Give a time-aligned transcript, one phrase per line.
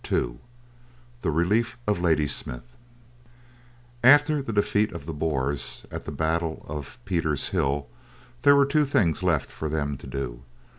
[0.11, 0.39] II
[1.21, 2.63] THE RELIEF OF LADYSMITH
[4.03, 7.87] After the defeat of the Boers at the battle of Pieter's Hill
[8.41, 10.41] there were two things left for them to do.